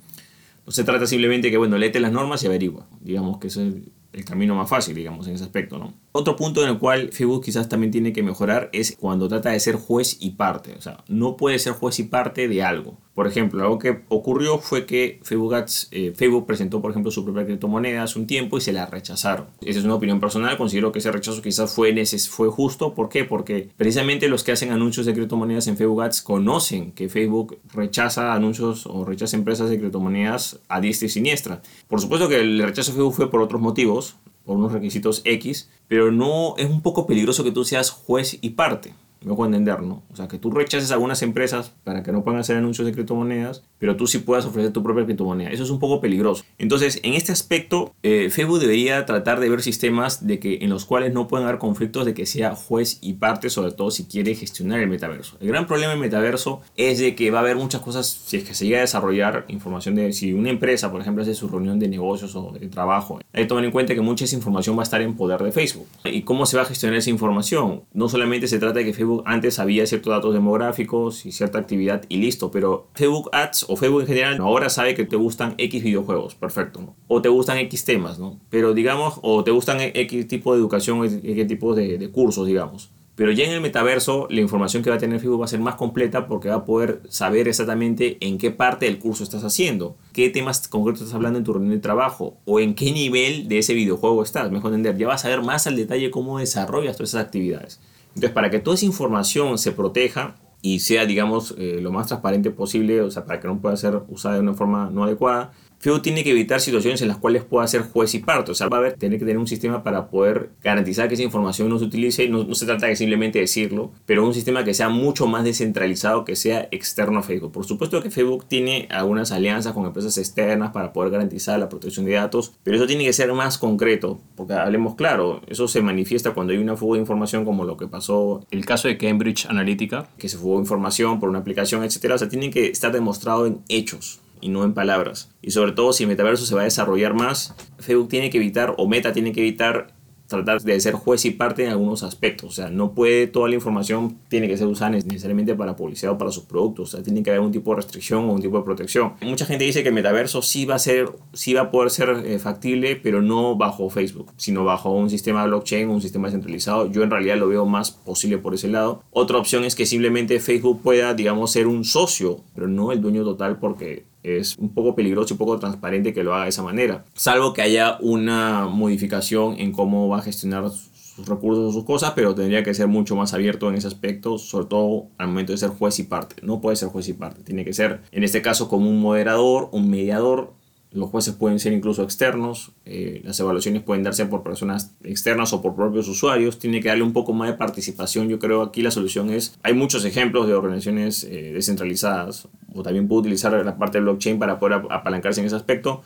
No 0.67 0.73
se 0.73 0.83
trata 0.83 1.07
simplemente 1.07 1.51
que, 1.51 1.59
bueno, 1.59 1.79
léete 1.79 2.01
las 2.01 2.11
normas 2.11 2.43
y 2.43 2.47
averigua. 2.47 2.89
Digamos 3.01 3.39
que 3.39 3.47
eso 3.47 3.63
es 3.63 3.75
el 4.17 4.25
camino 4.25 4.55
más 4.55 4.69
fácil, 4.69 4.95
digamos, 4.95 5.29
en 5.29 5.35
ese 5.35 5.45
aspecto, 5.45 5.79
¿no? 5.79 5.93
Otro 6.13 6.37
punto 6.37 6.63
en 6.63 6.71
el 6.71 6.79
cual 6.79 7.11
Facebook 7.13 7.45
quizás 7.45 7.69
también 7.69 7.93
tiene 7.93 8.15
que 8.15 8.23
mejorar 8.23 8.71
es 8.73 8.97
cuando 8.99 9.29
trata 9.29 9.51
de 9.51 9.61
ser 9.61 9.77
juez 9.77 10.17
y 10.21 10.31
parte. 10.31 10.75
O 10.79 10.81
sea, 10.81 11.05
no 11.09 11.37
puede 11.37 11.59
ser 11.59 11.75
juez 11.75 11.99
y 11.99 12.05
parte 12.05 12.49
de 12.49 12.63
algo. 12.63 12.97
Por 13.17 13.27
ejemplo, 13.27 13.63
algo 13.63 13.79
que 13.79 14.03
ocurrió 14.09 14.59
fue 14.59 14.85
que 14.85 15.21
Facebook, 15.23 15.55
eh, 15.91 16.13
Facebook 16.15 16.47
presentó, 16.47 16.83
por 16.83 16.91
ejemplo, 16.91 17.11
su 17.11 17.25
propia 17.25 17.47
criptomoneda 17.47 18.03
hace 18.03 18.19
un 18.19 18.27
tiempo 18.27 18.59
y 18.59 18.61
se 18.61 18.75
la 18.75 18.85
rechazaron. 18.85 19.47
Esa 19.63 19.79
es 19.79 19.87
una 19.87 19.95
opinión 19.95 20.21
personal. 20.21 20.59
Considero 20.59 20.93
que 20.93 20.99
ese 20.99 21.11
rechazo 21.11 21.41
quizás 21.41 21.75
fue, 21.75 21.95
fue 22.29 22.49
justo. 22.51 22.95
¿Por 22.95 23.09
qué? 23.09 23.25
Porque 23.25 23.71
precisamente 23.75 24.29
los 24.29 24.45
que 24.45 24.53
hacen 24.53 24.71
anuncios 24.71 25.07
de 25.07 25.15
criptomonedas 25.15 25.67
en 25.67 25.79
Facebook 25.79 26.03
Ads 26.03 26.21
conocen 26.21 26.93
que 26.93 27.09
Facebook 27.09 27.59
rechaza 27.73 28.35
anuncios 28.35 28.87
o 28.87 29.07
rechaza 29.07 29.35
empresas 29.35 29.71
de 29.71 29.79
criptomonedas 29.79 30.61
a 30.69 30.83
diestra 30.83 31.07
y 31.07 31.09
siniestra. 31.09 31.63
Por 31.89 32.03
supuesto 32.03 32.29
que 32.29 32.41
el 32.41 32.63
rechazo 32.63 32.91
de 32.91 32.97
Facebook 32.97 33.15
fue 33.15 33.31
por 33.31 33.41
otros 33.41 33.63
motivos, 33.63 34.06
por 34.47 34.57
unos 34.57 34.73
requisitos 34.73 35.21
X, 35.25 35.69
pero 35.89 36.11
no 36.11 36.57
es 36.57 36.71
un 36.71 36.81
poco 36.81 37.07
peligroso 37.07 37.45
que 37.45 37.53
tú 37.53 37.65
seas 37.65 37.91
juez 37.91 38.39
y 38.41 38.51
parte 38.51 38.95
me 39.25 39.35
puedo 39.35 39.47
entender, 39.47 39.83
¿no? 39.83 40.03
O 40.13 40.17
sea, 40.17 40.29
que 40.29 40.39
tú 40.39 40.51
rechaces 40.51 40.91
a 40.91 40.95
algunas 40.95 41.23
empresas 41.23 41.73
para 41.85 42.03
que 42.03 42.13
no 42.13 42.23
puedan 42.23 42.41
hacer 42.41 42.57
anuncios 42.57 42.87
de 42.87 42.93
criptomonedas, 42.93 43.63
pero 43.79 43.97
tú 43.97 44.07
sí 44.07 44.19
puedas 44.19 44.45
ofrecer 44.45 44.73
tu 44.73 44.83
propia 44.83 45.05
criptomoneda. 45.05 45.51
Eso 45.51 45.65
es 45.65 45.71
un 45.71 45.79
poco 45.79 46.01
peligroso. 46.01 46.45
Entonces, 46.59 47.01
en 47.03 47.15
este 47.15 47.33
aspecto, 47.33 47.95
eh, 48.03 48.31
Facebook 48.31 48.61
debería 48.61 49.05
tratar 49.07 49.41
de 49.41 49.49
ver 49.49 49.63
sistemas 49.63 50.27
de 50.27 50.39
que, 50.39 50.59
en 50.63 50.71
los 50.71 50.85
cuales 50.85 51.13
no 51.13 51.29
puedan 51.29 51.47
haber 51.47 51.59
conflictos 51.59 52.05
de 52.05 52.15
que 52.15 52.27
sea 52.27 52.55
juez 52.55 52.99
y 53.01 53.15
parte, 53.15 53.51
sobre 53.51 53.73
todo 53.73 53.91
si 53.91 54.05
quiere 54.05 54.35
gestionar 54.35 54.81
el 54.81 54.89
metaverso. 54.89 55.37
El 55.41 55.49
gran 55.49 55.67
problema 55.67 55.93
del 55.93 56.01
metaverso 56.01 56.61
es 56.77 56.99
de 56.99 57.15
que 57.15 57.31
va 57.31 57.39
a 57.39 57.43
haber 57.43 57.57
muchas 57.57 57.81
cosas, 57.81 58.07
si 58.07 58.37
es 58.37 58.45
que 58.45 58.55
se 58.55 58.67
llega 58.67 58.79
a 58.79 58.83
desarrollar 58.83 59.45
información 59.49 59.95
de, 59.95 60.13
si 60.13 60.33
una 60.33 60.51
empresa, 60.51 60.91
por 60.91 61.01
ejemplo, 61.01 61.23
hace 61.23 61.35
su 61.35 61.49
reunión 61.49 61.79
de 61.79 61.89
negocios 61.89 62.35
o 62.37 62.53
de 62.53 62.69
trabajo, 62.69 63.21
hay 63.33 63.43
que 63.43 63.49
tomar 63.49 63.65
en 63.65 63.71
cuenta 63.71 63.95
que 63.95 64.01
mucha 64.01 64.25
esa 64.25 64.37
información 64.37 64.77
va 64.77 64.83
a 64.83 64.85
estar 64.85 65.01
en 65.03 65.15
poder 65.17 65.43
de 65.43 65.53
Facebook. 65.53 65.87
¿Y 66.05 66.23
cómo 66.23 66.47
se 66.47 66.57
va 66.57 66.63
a 66.63 66.67
gestionar 66.67 66.99
esa 66.99 67.11
información? 67.11 67.83
No 67.93 68.09
solamente 68.09 68.49
se 68.49 68.59
trata 68.59 68.79
de 68.79 68.85
que 68.85 68.93
Facebook 68.93 69.06
antes 69.25 69.59
había 69.59 69.87
ciertos 69.87 70.13
datos 70.13 70.35
demográficos 70.35 71.27
y 71.27 71.33
cierta 71.33 71.59
actividad 71.59 72.05
y 72.09 72.19
listo, 72.19 72.51
pero 72.51 72.89
Facebook 72.95 73.31
Ads 73.33 73.67
o 73.69 73.77
Facebook 73.77 74.03
en 74.03 74.07
general 74.07 74.39
ahora 74.41 74.69
sabe 74.69 74.95
que 74.95 75.05
te 75.05 75.17
gustan 75.17 75.55
X 75.59 75.83
videojuegos, 75.83 76.35
perfecto, 76.35 76.95
o 77.09 77.23
te 77.23 77.29
gustan 77.29 77.59
X 77.59 77.85
temas, 77.85 78.19
¿no? 78.19 78.39
Pero 78.51 78.75
digamos, 78.75 79.19
o 79.23 79.45
te 79.45 79.51
gustan 79.51 79.79
X 79.81 80.29
tipo 80.29 80.53
de 80.53 80.61
educación, 80.61 81.05
X 81.05 81.47
tipo 81.47 81.75
de 81.75 82.11
cursos, 82.11 82.47
digamos. 82.47 82.91
Pero 83.17 83.33
ya 83.33 83.45
en 83.45 83.53
el 83.53 83.63
metaverso, 83.63 84.29
la 84.31 84.43
información 84.43 84.83
que 84.83 84.91
va 84.91 84.97
a 84.97 84.99
tener 84.99 85.19
Facebook 85.21 85.41
va 85.41 85.47
a 85.47 85.49
ser 85.49 85.59
más 85.59 85.77
completa 85.77 86.29
porque 86.29 86.51
va 86.51 86.57
a 86.57 86.65
poder 86.67 87.01
saber 87.09 87.49
exactamente 87.49 88.19
en 88.21 88.37
qué 88.37 88.51
parte 88.51 88.85
del 88.85 88.99
curso 88.99 89.25
estás 89.25 89.43
haciendo, 89.43 89.97
qué 90.13 90.29
temas 90.29 90.69
concretos 90.69 91.01
estás 91.01 91.15
hablando 91.15 91.39
en 91.39 91.45
tu 91.45 91.55
reunión 91.55 91.75
de 91.75 91.81
trabajo 91.81 92.37
o 92.45 92.61
en 92.61 92.75
qué 92.75 92.93
nivel 92.93 93.49
de 93.49 93.59
ese 93.59 93.73
videojuego 93.73 94.23
estás. 94.23 94.51
Mejor 94.51 94.75
entender, 94.75 94.99
ya 94.99 95.09
vas 95.09 95.25
a 95.25 95.31
ver 95.31 95.41
más 95.41 95.67
al 95.67 95.77
detalle 95.77 96.11
cómo 96.11 96.39
desarrollas 96.39 96.99
todas 96.99 97.09
esas 97.09 97.25
actividades. 97.25 97.81
Entonces, 98.17 98.33
para 98.33 98.49
que 98.49 98.61
toda 98.61 98.77
esa 98.77 98.87
información 98.87 99.59
se 99.59 99.73
proteja 99.73 100.37
y 100.63 100.79
sea, 100.81 101.05
digamos, 101.05 101.55
eh, 101.59 101.81
lo 101.83 101.93
más 101.93 102.07
transparente 102.07 102.51
posible, 102.51 103.03
o 103.03 103.11
sea, 103.11 103.27
para 103.27 103.41
que 103.41 103.47
no 103.47 103.61
pueda 103.61 103.77
ser 103.77 104.01
usada 104.09 104.37
de 104.37 104.41
una 104.41 104.55
forma 104.55 104.89
no 104.91 105.05
adecuada, 105.05 105.53
Facebook 105.79 106.03
tiene 106.03 106.25
que 106.25 106.31
evitar 106.31 106.61
situaciones 106.61 107.03
en 107.03 107.09
las 107.09 107.19
cuales 107.19 107.45
pueda 107.45 107.67
ser 107.67 107.83
juez 107.83 108.15
y 108.15 108.21
parte. 108.21 108.53
O 108.53 108.55
sea, 108.55 108.69
va 108.69 108.79
a 108.79 108.81
haber, 108.81 108.95
tener 108.95 109.19
que 109.19 109.25
tener 109.25 109.39
un 109.39 109.47
sistema 109.47 109.83
para 109.83 110.09
poder 110.09 110.51
garantizar 110.63 111.09
que 111.09 111.15
esa 111.15 111.23
información 111.23 111.69
no 111.69 111.79
se 111.79 111.85
utilice. 111.85 112.29
No, 112.29 112.45
no 112.45 112.55
se 112.55 112.67
trata 112.67 112.87
de 112.87 112.97
simplemente 112.97 113.39
decirlo, 113.39 113.93
pero 114.07 114.27
un 114.27 114.35
sistema 114.35 114.65
que 114.65 114.75
sea 114.75 114.89
mucho 114.89 115.27
más 115.27 115.45
descentralizado, 115.45 116.25
que 116.25 116.37
sea 116.37 116.69
externo 116.71 117.19
a 117.19 117.23
Facebook. 117.23 117.53
Por 117.53 117.65
supuesto 117.65 118.03
que 118.03 118.11
Facebook 118.11 118.47
tiene 118.47 118.89
algunas 118.91 119.33
alianzas 119.33 119.73
con 119.73 119.87
empresas 119.87 120.17
externas 120.19 120.73
para 120.73 120.93
poder 120.93 121.13
garantizar 121.13 121.59
la 121.59 121.69
protección 121.69 122.07
de 122.07 122.13
datos, 122.13 122.53
pero 122.63 122.77
eso 122.77 122.87
tiene 122.87 123.05
que 123.05 123.13
ser 123.13 123.33
más 123.33 123.59
concreto, 123.59 124.21
porque 124.35 124.55
hablemos 124.55 124.95
claro, 124.95 125.43
eso 125.47 125.69
se 125.69 125.83
manifiesta 125.83 126.33
cuando 126.33 126.53
hay 126.53 126.59
una 126.59 126.77
fuga 126.77 126.97
de 126.97 127.01
información 127.01 127.45
como 127.45 127.65
lo 127.65 127.77
que 127.77 127.87
pasó 127.87 128.45
el 128.51 128.65
caso 128.65 128.89
de 128.89 128.99
Cambridge 128.99 129.47
Analytica, 129.47 130.09
que 130.19 130.29
se 130.29 130.39
fugó 130.39 130.59
información 130.59 131.21
por 131.21 131.29
una 131.29 131.41
aplicación, 131.41 131.85
etcétera. 131.85 132.15
O 132.15 132.19
sea, 132.19 132.29
tiene 132.29 132.51
que 132.51 132.67
estar 132.67 132.93
demostrado 132.93 133.47
en 133.47 133.61
hechos 133.69 134.21
y 134.41 134.49
no 134.49 134.65
en 134.65 134.75
palabras. 134.75 135.31
Y 135.43 135.51
sobre 135.51 135.73
todo 135.73 135.93
si 135.93 136.05
el 136.05 136.09
metaverso 136.09 136.47
se 136.47 136.55
va 136.55 136.63
a 136.63 136.65
desarrollar 136.65 137.15
más, 137.15 137.55
Facebook 137.79 138.09
tiene 138.09 138.31
que 138.31 138.39
evitar 138.39 138.75
o 138.79 138.87
Meta 138.87 139.13
tiene 139.13 139.33
que 139.33 139.41
evitar 139.41 139.97
tratar 140.27 140.61
de 140.61 140.81
ser 140.81 140.95
juez 140.95 141.25
y 141.25 141.31
parte 141.31 141.65
en 141.65 141.71
algunos 141.71 142.03
aspectos. 142.03 142.51
O 142.51 142.53
sea, 142.53 142.71
no 142.71 142.93
puede, 142.93 143.27
toda 143.27 143.49
la 143.49 143.55
información 143.55 144.19
tiene 144.29 144.49
que 144.49 144.57
ser 144.57 144.67
usada 144.67 144.91
necesariamente 144.91 145.55
para 145.55 145.77
publicidad 145.77 146.13
o 146.13 146.19
para 146.19 146.31
sus 146.31 146.45
productos. 146.45 146.89
O 146.89 146.97
sea, 146.97 147.05
tiene 147.05 147.23
que 147.23 147.31
haber 147.31 147.41
un 147.41 147.53
tipo 147.53 147.71
de 147.71 147.77
restricción 147.77 148.29
o 148.29 148.33
un 148.33 148.41
tipo 148.41 148.59
de 148.59 148.65
protección. 148.65 149.15
Mucha 149.23 149.47
gente 149.47 149.65
dice 149.65 149.83
que 149.83 149.89
el 149.89 149.95
metaverso 149.95 150.43
sí 150.43 150.65
va 150.65 150.77
a 150.77 150.79
ser, 150.79 151.11
sí 151.33 151.55
va 151.55 151.63
a 151.63 151.71
poder 151.71 151.91
ser 151.91 152.23
eh, 152.25 152.39
factible, 152.39 152.97
pero 152.97 153.23
no 153.23 153.57
bajo 153.57 153.89
Facebook, 153.91 154.33
sino 154.37 154.65
bajo 154.65 154.91
un 154.93 155.11
sistema 155.11 155.45
blockchain, 155.47 155.89
un 155.89 156.03
sistema 156.03 156.31
centralizado. 156.31 156.91
Yo 156.91 157.03
en 157.03 157.11
realidad 157.11 157.37
lo 157.37 157.49
veo 157.49 157.67
más 157.67 157.91
posible 157.91 158.39
por 158.39 158.55
ese 158.55 158.69
lado. 158.69 159.03
Otra 159.11 159.39
opción 159.39 159.65
es 159.65 159.75
que 159.75 159.87
simplemente 159.87 160.41
Facebook 160.41 160.83
pueda, 160.83 161.15
digamos, 161.15 161.53
ser 161.53 161.67
un 161.67 161.85
socio, 161.85 162.41
pero 162.55 162.69
no 162.69 162.93
el 162.93 163.01
dueño 163.01 163.25
total 163.25 163.59
porque 163.59 164.05
es 164.27 164.57
un 164.59 164.71
poco 164.71 164.95
peligroso 164.95 165.35
y 165.35 165.37
poco 165.37 165.59
transparente 165.59 166.13
que 166.13 166.25
lo 166.25 166.35
haga 166.35 166.45
de 166.45 166.51
esa 166.51 166.63
manera. 166.63 167.05
Salvo 167.15 167.53
que 167.53 167.63
haya 167.63 167.99
una 168.01 168.67
modificación 168.67 169.59
en 169.59 169.73
cómo 169.73 170.09
va 170.09 170.19
a 170.19 170.23
gestionar 170.23 170.69
sus 170.71 171.27
recursos 171.27 171.65
o 171.65 171.73
sus 171.73 171.85
cosas, 171.85 172.13
pero 172.15 172.35
tendría 172.35 172.63
que 172.63 172.75
ser 172.75 172.89
mucho 172.89 173.17
más 173.17 173.33
abierto 173.33 173.69
en 173.69 173.77
ese 173.77 173.87
aspecto, 173.87 174.39
sobre 174.39 174.67
todo 174.67 175.07
al 175.17 175.29
momento 175.29 175.53
de 175.53 175.59
ser 175.59 175.71
juez 175.71 175.99
y 175.99 176.03
parte. 176.03 176.37
No 176.43 176.61
puede 176.61 176.77
ser 176.77 176.89
juez 176.89 177.09
y 177.09 177.15
parte, 177.15 177.43
tiene 177.43 177.65
que 177.65 177.73
ser, 177.73 178.03
en 178.13 178.25
este 178.25 178.43
caso, 178.43 178.69
como 178.69 178.91
un 178.91 179.01
moderador, 179.01 179.71
un 179.73 179.89
mediador. 179.89 180.53
Los 180.97 181.11
jueces 181.11 181.35
pueden 181.35 181.61
ser 181.61 181.75
incluso 181.75 182.03
externos, 182.03 182.73
eh, 182.87 183.21
las 183.23 183.39
evaluaciones 183.39 183.83
pueden 183.83 184.03
darse 184.03 184.25
por 184.25 184.43
personas 184.43 184.95
externas 185.05 185.53
o 185.53 185.61
por 185.61 185.77
propios 185.77 186.09
usuarios, 186.09 186.59
tiene 186.59 186.81
que 186.81 186.89
darle 186.89 187.05
un 187.05 187.13
poco 187.13 187.35
más 187.35 187.51
de 187.51 187.55
participación. 187.55 188.31
Yo 188.31 188.39
creo 188.39 188.63
aquí 188.63 188.81
la 188.81 188.91
solución 188.91 189.29
es, 189.29 189.59
hay 189.63 189.75
muchos 189.75 190.07
ejemplos 190.07 190.47
de 190.47 190.55
organizaciones 190.55 191.25
eh, 191.25 191.53
descentralizadas, 191.53 192.49
o 192.73 192.83
también 192.83 193.09
puede 193.09 193.21
utilizar 193.21 193.53
la 193.63 193.77
parte 193.77 193.99
de 193.99 194.05
blockchain 194.05 194.39
para 194.39 194.59
poder 194.59 194.81
apalancarse 194.89 195.41
en 195.41 195.47
ese 195.47 195.57
aspecto. 195.57 196.03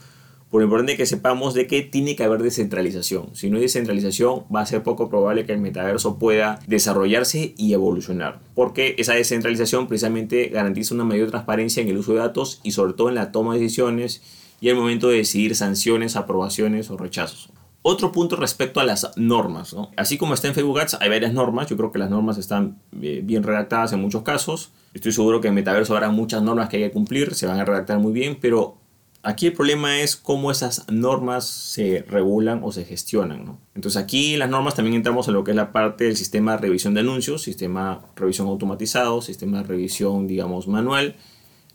Por 0.50 0.60
lo 0.60 0.64
importante 0.64 0.96
que 0.96 1.06
sepamos 1.06 1.54
de 1.54 1.68
que 1.68 1.82
tiene 1.82 2.16
que 2.16 2.24
haber 2.24 2.42
descentralización. 2.42 3.36
Si 3.36 3.48
no 3.48 3.58
hay 3.58 3.62
descentralización, 3.62 4.42
va 4.52 4.62
a 4.62 4.66
ser 4.66 4.82
poco 4.82 5.08
probable 5.08 5.46
que 5.46 5.52
el 5.52 5.60
metaverso 5.60 6.18
pueda 6.18 6.58
desarrollarse 6.66 7.54
y 7.56 7.72
evolucionar. 7.72 8.40
Porque 8.56 8.96
esa 8.98 9.14
descentralización 9.14 9.86
precisamente 9.86 10.48
garantiza 10.48 10.96
una 10.96 11.04
mayor 11.04 11.30
transparencia 11.30 11.80
en 11.80 11.88
el 11.88 11.98
uso 11.98 12.14
de 12.14 12.18
datos 12.18 12.60
y 12.64 12.72
sobre 12.72 12.94
todo 12.94 13.10
en 13.10 13.14
la 13.14 13.30
toma 13.30 13.54
de 13.54 13.60
decisiones 13.60 14.22
y 14.60 14.68
el 14.68 14.76
momento 14.76 15.08
de 15.08 15.16
decidir 15.16 15.56
sanciones, 15.56 16.16
aprobaciones 16.16 16.90
o 16.90 16.96
rechazos. 16.96 17.50
Otro 17.82 18.12
punto 18.12 18.36
respecto 18.36 18.78
a 18.78 18.84
las 18.84 19.10
normas. 19.16 19.74
Así 19.96 20.18
como 20.18 20.34
está 20.34 20.48
en 20.48 20.54
Facebook 20.54 20.80
Ads, 20.80 20.98
hay 21.00 21.08
varias 21.08 21.32
normas. 21.32 21.66
Yo 21.68 21.78
creo 21.78 21.90
que 21.90 21.98
las 21.98 22.10
normas 22.10 22.36
están 22.36 22.78
eh, 23.00 23.22
bien 23.24 23.42
redactadas 23.42 23.94
en 23.94 24.00
muchos 24.00 24.22
casos. 24.22 24.72
Estoy 24.92 25.12
seguro 25.12 25.40
que 25.40 25.48
en 25.48 25.54
Metaverso 25.54 25.94
habrá 25.94 26.10
muchas 26.10 26.42
normas 26.42 26.68
que 26.68 26.76
hay 26.76 26.82
que 26.82 26.90
cumplir, 26.90 27.34
se 27.34 27.46
van 27.46 27.58
a 27.58 27.64
redactar 27.64 27.98
muy 27.98 28.12
bien, 28.12 28.36
pero 28.38 28.76
aquí 29.22 29.46
el 29.46 29.52
problema 29.54 30.00
es 30.00 30.16
cómo 30.16 30.50
esas 30.50 30.90
normas 30.90 31.46
se 31.46 32.04
regulan 32.06 32.60
o 32.62 32.70
se 32.70 32.84
gestionan. 32.84 33.58
Entonces 33.74 34.02
aquí 34.02 34.36
las 34.36 34.50
normas 34.50 34.74
también 34.74 34.96
entramos 34.96 35.28
en 35.28 35.34
lo 35.34 35.44
que 35.44 35.52
es 35.52 35.56
la 35.56 35.72
parte 35.72 36.04
del 36.04 36.16
sistema 36.16 36.52
de 36.52 36.58
revisión 36.58 36.92
de 36.92 37.00
anuncios, 37.00 37.42
sistema 37.42 38.02
de 38.14 38.20
revisión 38.20 38.48
automatizado, 38.48 39.22
sistema 39.22 39.58
de 39.58 39.64
revisión, 39.64 40.26
digamos, 40.26 40.68
manual. 40.68 41.16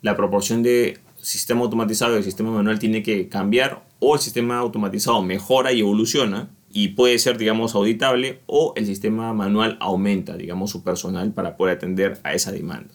La 0.02 0.16
proporción 0.16 0.62
de 0.62 1.00
sistema 1.26 1.62
automatizado 1.62 2.14
y 2.14 2.18
el 2.18 2.24
sistema 2.24 2.52
manual 2.52 2.78
tiene 2.78 3.02
que 3.02 3.28
cambiar 3.28 3.84
o 4.00 4.14
el 4.14 4.22
sistema 4.22 4.60
automatizado 4.60 5.24
mejora 5.24 5.74
y 5.74 5.80
evoluciona 5.80 6.50
y 6.72 6.90
puede 6.90 7.18
ser, 7.18 7.38
digamos, 7.38 7.74
auditable 7.74 8.42
o 8.46 8.74
el 8.76 8.86
sistema 8.86 9.34
manual 9.34 9.78
aumenta, 9.80 10.38
digamos, 10.38 10.70
su 10.70 10.84
personal 10.84 11.32
para 11.32 11.58
poder 11.58 11.78
atender 11.78 12.20
a 12.24 12.34
esa 12.34 12.52
demanda. 12.52 12.94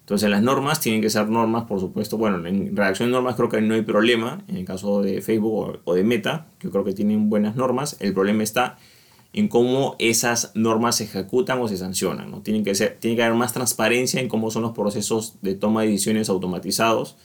Entonces 0.00 0.30
las 0.30 0.42
normas 0.42 0.78
tienen 0.78 1.02
que 1.02 1.10
ser 1.10 1.28
normas, 1.28 1.64
por 1.64 1.80
supuesto, 1.80 2.16
bueno, 2.16 2.46
en 2.46 2.76
redacción 2.76 3.08
de 3.08 3.14
normas 3.14 3.34
creo 3.34 3.48
que 3.48 3.60
no 3.60 3.74
hay 3.74 3.82
problema, 3.82 4.44
en 4.46 4.58
el 4.58 4.64
caso 4.64 5.02
de 5.02 5.20
Facebook 5.20 5.80
o 5.82 5.94
de 5.94 6.04
Meta, 6.04 6.46
que 6.60 6.70
creo 6.70 6.84
que 6.84 6.92
tienen 6.92 7.28
buenas 7.28 7.56
normas, 7.56 7.96
el 7.98 8.14
problema 8.14 8.44
está 8.44 8.78
en 9.32 9.48
cómo 9.48 9.96
esas 9.98 10.52
normas 10.54 10.96
se 10.96 11.04
ejecutan 11.04 11.60
o 11.60 11.66
se 11.66 11.76
sancionan, 11.76 12.30
¿no? 12.30 12.42
Tienen 12.42 12.62
que, 12.62 12.76
ser, 12.76 12.96
tiene 13.00 13.16
que 13.16 13.24
haber 13.24 13.36
más 13.36 13.52
transparencia 13.52 14.20
en 14.20 14.28
cómo 14.28 14.52
son 14.52 14.62
los 14.62 14.72
procesos 14.72 15.34
de 15.42 15.56
toma 15.56 15.82
de 15.82 15.88
decisiones 15.88 16.28
automatizados 16.28 17.16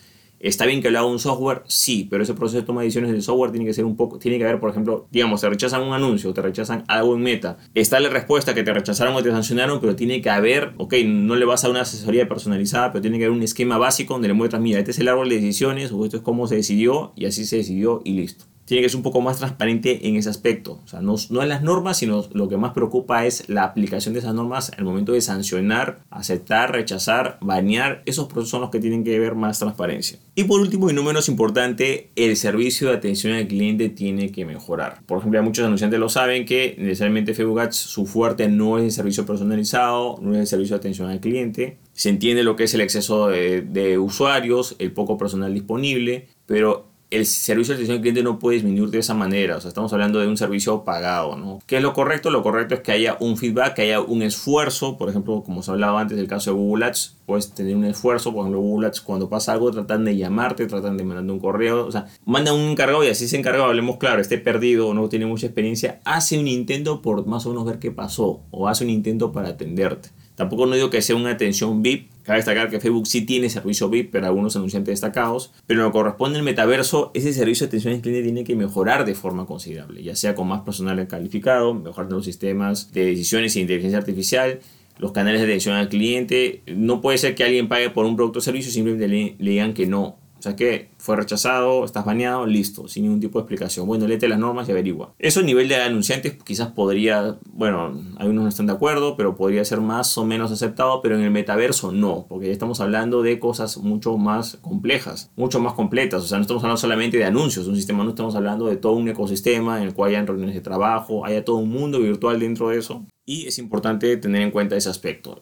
¿Está 0.41 0.65
bien 0.65 0.81
que 0.81 0.89
lo 0.89 0.97
haga 0.97 1.07
un 1.07 1.19
software? 1.19 1.61
Sí, 1.67 2.07
pero 2.09 2.23
ese 2.23 2.33
proceso 2.33 2.61
de 2.61 2.65
toma 2.65 2.81
de 2.81 2.85
decisiones 2.85 3.11
del 3.11 3.21
software 3.21 3.51
tiene 3.51 3.65
que 3.65 3.73
ser 3.73 3.85
un 3.85 3.95
poco, 3.95 4.17
tiene 4.17 4.39
que 4.39 4.43
haber, 4.43 4.59
por 4.59 4.71
ejemplo, 4.71 5.07
digamos, 5.11 5.41
te 5.41 5.49
rechazan 5.49 5.83
un 5.83 5.93
anuncio, 5.93 6.33
te 6.33 6.41
rechazan 6.41 6.83
algo 6.87 7.15
en 7.15 7.21
meta. 7.21 7.57
Está 7.75 7.99
la 7.99 8.09
respuesta 8.09 8.55
que 8.55 8.63
te 8.63 8.73
rechazaron 8.73 9.15
o 9.15 9.21
te 9.21 9.29
sancionaron, 9.29 9.79
pero 9.79 9.95
tiene 9.95 10.19
que 10.19 10.31
haber, 10.31 10.73
ok, 10.77 10.95
no 11.05 11.35
le 11.35 11.45
vas 11.45 11.63
a 11.63 11.69
una 11.69 11.81
asesoría 11.81 12.27
personalizada, 12.27 12.91
pero 12.91 13.03
tiene 13.03 13.19
que 13.19 13.25
haber 13.25 13.37
un 13.37 13.43
esquema 13.43 13.77
básico 13.77 14.15
donde 14.15 14.29
le 14.29 14.33
muestras, 14.33 14.63
mira, 14.63 14.79
este 14.79 14.91
es 14.91 14.99
el 14.99 15.09
árbol 15.09 15.29
de 15.29 15.35
decisiones, 15.35 15.91
o 15.91 16.03
esto 16.03 16.17
es 16.17 16.23
cómo 16.23 16.47
se 16.47 16.55
decidió, 16.55 17.13
y 17.15 17.25
así 17.25 17.45
se 17.45 17.57
decidió 17.57 18.01
y 18.03 18.13
listo 18.13 18.50
tiene 18.71 18.83
que 18.83 18.89
ser 18.89 18.95
un 18.95 19.03
poco 19.03 19.19
más 19.19 19.37
transparente 19.37 20.07
en 20.07 20.15
ese 20.15 20.29
aspecto. 20.29 20.79
O 20.85 20.87
sea, 20.87 21.01
no, 21.01 21.15
no 21.29 21.43
en 21.43 21.49
las 21.49 21.61
normas, 21.61 21.97
sino 21.97 22.25
lo 22.31 22.47
que 22.47 22.55
más 22.55 22.71
preocupa 22.71 23.25
es 23.25 23.49
la 23.49 23.65
aplicación 23.65 24.13
de 24.13 24.21
esas 24.21 24.33
normas 24.33 24.71
al 24.77 24.85
momento 24.85 25.11
de 25.11 25.19
sancionar, 25.19 25.99
aceptar, 26.09 26.71
rechazar, 26.71 27.37
banear. 27.41 28.01
Esos 28.05 28.27
procesos 28.27 28.49
son 28.51 28.61
los 28.61 28.69
que 28.69 28.79
tienen 28.79 29.03
que 29.03 29.19
ver 29.19 29.35
más 29.35 29.59
transparencia. 29.59 30.19
Y 30.35 30.45
por 30.45 30.61
último 30.61 30.89
y 30.89 30.93
no 30.93 31.03
menos 31.03 31.27
importante, 31.27 32.11
el 32.15 32.37
servicio 32.37 32.87
de 32.87 32.95
atención 32.95 33.33
al 33.33 33.45
cliente 33.45 33.89
tiene 33.89 34.31
que 34.31 34.45
mejorar. 34.45 35.01
Por 35.05 35.17
ejemplo, 35.17 35.43
muchos 35.43 35.65
anunciantes 35.65 35.99
lo 35.99 36.07
saben 36.07 36.45
que 36.45 36.77
necesariamente 36.77 37.33
Facebook 37.33 37.59
Ads 37.59 37.75
su 37.75 38.05
fuerte 38.05 38.47
no 38.47 38.77
es 38.77 38.85
el 38.85 38.91
servicio 38.93 39.25
personalizado, 39.25 40.17
no 40.21 40.33
es 40.33 40.39
el 40.39 40.47
servicio 40.47 40.77
de 40.77 40.79
atención 40.79 41.09
al 41.09 41.19
cliente. 41.19 41.77
Se 41.91 42.07
entiende 42.07 42.43
lo 42.43 42.55
que 42.55 42.63
es 42.63 42.73
el 42.73 42.79
exceso 42.79 43.27
de 43.27 43.97
usuarios, 43.97 44.77
el 44.79 44.93
poco 44.93 45.17
personal 45.17 45.53
disponible, 45.53 46.29
pero 46.45 46.90
el 47.11 47.25
servicio 47.25 47.73
de 47.73 47.75
atención 47.75 47.97
al 47.97 48.01
cliente 48.01 48.23
no 48.23 48.39
puede 48.39 48.55
disminuir 48.55 48.89
de 48.89 48.99
esa 48.99 49.13
manera. 49.13 49.57
O 49.57 49.61
sea, 49.61 49.67
estamos 49.67 49.91
hablando 49.91 50.19
de 50.19 50.27
un 50.27 50.37
servicio 50.37 50.85
pagado, 50.85 51.35
¿no? 51.35 51.59
¿Qué 51.67 51.77
es 51.77 51.83
lo 51.83 51.93
correcto? 51.93 52.31
Lo 52.31 52.41
correcto 52.41 52.73
es 52.75 52.79
que 52.79 52.93
haya 52.93 53.17
un 53.19 53.35
feedback, 53.35 53.75
que 53.75 53.81
haya 53.83 53.99
un 53.99 54.21
esfuerzo. 54.21 54.97
Por 54.97 55.09
ejemplo, 55.09 55.43
como 55.43 55.61
se 55.61 55.71
hablaba 55.71 55.99
antes 55.99 56.17
del 56.17 56.27
caso 56.27 56.51
de 56.51 56.57
Google 56.57 56.85
Ads, 56.85 57.17
puedes 57.25 57.51
tener 57.51 57.75
un 57.75 57.83
esfuerzo. 57.83 58.31
Por 58.31 58.41
ejemplo, 58.41 58.61
Google 58.61 58.87
Ads, 58.87 59.01
cuando 59.01 59.27
pasa 59.27 59.51
algo, 59.51 59.71
tratan 59.71 60.05
de 60.05 60.15
llamarte, 60.15 60.67
tratan 60.67 60.95
de 60.95 61.03
mandar 61.03 61.29
un 61.29 61.39
correo. 61.39 61.85
O 61.85 61.91
sea, 61.91 62.07
manda 62.25 62.53
un 62.53 62.61
encargado 62.61 63.03
y 63.03 63.09
así 63.09 63.25
ese 63.25 63.37
encargado, 63.37 63.65
hablemos 63.65 63.97
claro, 63.97 64.21
esté 64.21 64.37
perdido 64.37 64.87
o 64.87 64.93
no 64.93 65.09
tiene 65.09 65.25
mucha 65.25 65.47
experiencia, 65.47 65.99
hace 66.05 66.39
un 66.39 66.47
intento 66.47 67.01
por 67.01 67.25
más 67.27 67.45
o 67.45 67.49
menos 67.49 67.65
ver 67.65 67.79
qué 67.79 67.91
pasó 67.91 68.39
o 68.51 68.69
hace 68.69 68.85
un 68.85 68.89
intento 68.89 69.33
para 69.33 69.49
atenderte. 69.49 70.09
Tampoco 70.35 70.65
no 70.65 70.75
digo 70.75 70.89
que 70.89 71.01
sea 71.01 71.15
una 71.15 71.31
atención 71.31 71.83
VIP. 71.83 72.09
Cabe 72.23 72.37
destacar 72.37 72.69
que 72.69 72.79
Facebook 72.79 73.07
sí 73.07 73.21
tiene 73.21 73.49
servicio 73.49 73.89
VIP 73.89 74.11
para 74.11 74.27
algunos 74.27 74.55
anunciantes 74.55 74.93
destacados, 74.93 75.51
pero 75.65 75.81
lo 75.81 75.87
que 75.87 75.93
corresponde 75.93 76.39
al 76.39 76.43
metaverso, 76.43 77.11
ese 77.13 77.33
servicio 77.33 77.65
de 77.65 77.69
atención 77.69 77.93
al 77.93 78.01
cliente 78.01 78.23
tiene 78.23 78.43
que 78.43 78.55
mejorar 78.55 79.05
de 79.05 79.15
forma 79.15 79.45
considerable, 79.45 80.03
ya 80.03 80.15
sea 80.15 80.35
con 80.35 80.47
más 80.47 80.61
personal 80.61 81.07
calificado, 81.07 81.73
mejorando 81.73 82.17
los 82.17 82.25
sistemas 82.25 82.91
de 82.91 83.05
decisiones 83.05 83.55
e 83.55 83.61
inteligencia 83.61 83.97
artificial, 83.97 84.59
los 84.97 85.11
canales 85.11 85.41
de 85.41 85.47
atención 85.47 85.75
al 85.75 85.89
cliente. 85.89 86.61
No 86.67 87.01
puede 87.01 87.17
ser 87.17 87.35
que 87.35 87.43
alguien 87.43 87.67
pague 87.67 87.89
por 87.89 88.05
un 88.05 88.15
producto 88.15 88.39
o 88.39 88.41
servicio 88.41 88.69
y 88.69 88.73
simplemente 88.73 89.07
le, 89.07 89.35
le 89.39 89.51
digan 89.51 89.73
que 89.73 89.87
no 89.87 90.17
o 90.41 90.43
sea 90.43 90.55
que 90.55 90.89
fue 90.97 91.15
rechazado, 91.15 91.85
estás 91.85 92.03
baneado, 92.03 92.47
listo, 92.47 92.87
sin 92.87 93.03
ningún 93.03 93.19
tipo 93.19 93.37
de 93.37 93.43
explicación. 93.43 93.85
Bueno, 93.85 94.07
léete 94.07 94.27
las 94.27 94.39
normas 94.39 94.67
y 94.67 94.71
averigua. 94.71 95.13
Eso 95.19 95.41
a 95.41 95.43
nivel 95.43 95.69
de 95.69 95.75
anunciantes 95.75 96.35
quizás 96.43 96.69
podría, 96.69 97.37
bueno, 97.53 98.01
algunos 98.17 98.41
no 98.41 98.49
están 98.49 98.65
de 98.65 98.73
acuerdo, 98.73 99.15
pero 99.15 99.35
podría 99.35 99.63
ser 99.63 99.81
más 99.81 100.17
o 100.17 100.25
menos 100.25 100.51
aceptado, 100.51 101.03
pero 101.03 101.15
en 101.15 101.21
el 101.21 101.29
metaverso 101.29 101.91
no, 101.91 102.25
porque 102.27 102.47
ya 102.47 102.53
estamos 102.53 102.81
hablando 102.81 103.21
de 103.21 103.37
cosas 103.37 103.77
mucho 103.77 104.17
más 104.17 104.57
complejas, 104.61 105.29
mucho 105.35 105.59
más 105.59 105.73
completas. 105.73 106.23
O 106.23 106.25
sea, 106.25 106.39
no 106.39 106.41
estamos 106.41 106.63
hablando 106.63 106.81
solamente 106.81 107.17
de 107.17 107.25
anuncios, 107.25 107.67
un 107.67 107.75
sistema, 107.75 108.03
no 108.03 108.09
estamos 108.09 108.33
hablando 108.33 108.65
de 108.65 108.77
todo 108.77 108.93
un 108.93 109.07
ecosistema 109.09 109.77
en 109.77 109.83
el 109.83 109.93
cual 109.93 110.09
hayan 110.09 110.25
reuniones 110.25 110.55
de 110.55 110.61
trabajo, 110.61 111.23
haya 111.23 111.45
todo 111.45 111.57
un 111.57 111.69
mundo 111.69 111.99
virtual 111.99 112.39
dentro 112.39 112.69
de 112.69 112.79
eso. 112.79 113.05
Y 113.27 113.45
es 113.45 113.59
importante 113.59 114.17
tener 114.17 114.41
en 114.41 114.49
cuenta 114.49 114.75
ese 114.75 114.89
aspecto. 114.89 115.39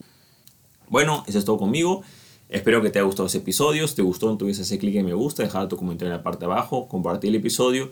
Bueno, 0.89 1.23
eso 1.25 1.39
es 1.39 1.45
todo 1.45 1.57
conmigo. 1.57 2.03
Espero 2.49 2.81
que 2.81 2.89
te 2.89 2.97
haya 2.97 3.05
gustado 3.05 3.27
ese 3.27 3.37
episodio. 3.37 3.87
Si 3.87 3.95
te 3.95 4.01
gustó, 4.01 4.31
entonces 4.31 4.57
ese 4.57 4.79
clic 4.79 4.95
en 4.95 5.05
me 5.05 5.13
gusta, 5.13 5.43
dejar 5.43 5.67
tu 5.67 5.77
comentario 5.77 6.11
en 6.11 6.17
la 6.17 6.23
parte 6.23 6.39
de 6.39 6.51
abajo, 6.51 6.87
compartir 6.87 7.29
el 7.29 7.35
episodio 7.35 7.91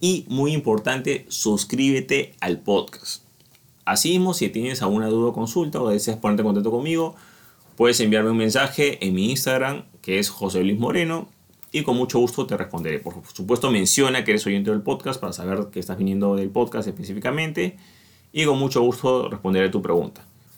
y, 0.00 0.24
muy 0.28 0.52
importante, 0.52 1.26
suscríbete 1.28 2.34
al 2.40 2.58
podcast. 2.58 3.22
Así 3.84 4.10
mismo, 4.10 4.32
si 4.32 4.48
tienes 4.48 4.80
alguna 4.80 5.08
duda 5.08 5.28
o 5.28 5.32
consulta 5.34 5.80
o 5.82 5.90
deseas 5.90 6.16
ponerte 6.16 6.40
en 6.40 6.46
contacto 6.46 6.70
conmigo, 6.70 7.16
puedes 7.76 8.00
enviarme 8.00 8.30
un 8.30 8.38
mensaje 8.38 9.04
en 9.06 9.14
mi 9.14 9.30
Instagram, 9.30 9.84
que 10.00 10.18
es 10.18 10.30
José 10.30 10.62
Luis 10.62 10.78
Moreno, 10.78 11.28
y 11.70 11.82
con 11.82 11.96
mucho 11.96 12.18
gusto 12.18 12.46
te 12.46 12.56
responderé. 12.56 13.00
Por 13.00 13.14
supuesto, 13.34 13.70
menciona 13.70 14.24
que 14.24 14.30
eres 14.30 14.46
oyente 14.46 14.70
del 14.70 14.80
podcast 14.80 15.20
para 15.20 15.34
saber 15.34 15.66
que 15.70 15.80
estás 15.80 15.98
viniendo 15.98 16.34
del 16.34 16.48
podcast 16.48 16.88
específicamente, 16.88 17.76
y 18.32 18.46
con 18.46 18.58
mucho 18.58 18.80
gusto 18.80 19.28
responderé 19.28 19.68
tu 19.68 19.82
pregunta. 19.82 20.24